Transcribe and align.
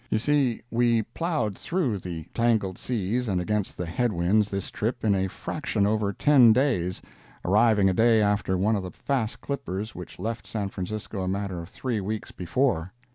You 0.09 0.17
see 0.17 0.63
we 0.71 1.03
plowed 1.03 1.55
through 1.55 1.99
the 1.99 2.25
tangled 2.33 2.79
seas 2.79 3.27
and 3.27 3.39
against 3.39 3.77
the 3.77 3.85
head 3.85 4.11
winds 4.11 4.49
this 4.49 4.71
trip 4.71 5.05
in 5.05 5.13
a 5.13 5.27
fraction 5.27 5.85
over 5.85 6.11
ten 6.11 6.53
days, 6.53 7.03
arriving 7.45 7.87
a 7.87 7.93
day 7.93 8.19
after 8.19 8.57
one 8.57 8.75
of 8.75 8.81
the 8.81 8.89
fast 8.89 9.41
clippers 9.41 9.93
which 9.93 10.17
left 10.17 10.47
San 10.47 10.69
Francisco 10.69 11.21
a 11.21 11.27
matter 11.27 11.61
of 11.61 11.69
three 11.69 12.01
weeks 12.01 12.31
before. 12.31 12.93